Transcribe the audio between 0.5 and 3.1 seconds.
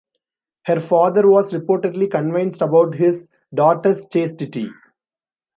Her father was reportedly convinced about